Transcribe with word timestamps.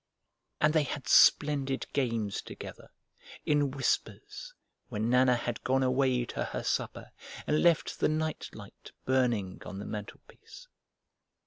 And 0.59 0.73
they 0.73 0.81
had 0.81 1.07
splendid 1.07 1.85
games 1.93 2.41
together, 2.41 2.89
in 3.45 3.69
whispers, 3.69 4.51
when 4.89 5.11
Nana 5.11 5.35
had 5.35 5.63
gone 5.63 5.83
away 5.83 6.25
to 6.25 6.43
her 6.43 6.63
supper 6.63 7.11
and 7.45 7.61
left 7.61 7.99
the 7.99 8.09
night 8.09 8.49
light 8.51 8.93
burning 9.05 9.61
on 9.63 9.77
the 9.77 9.85
mantelpiece. 9.85 10.67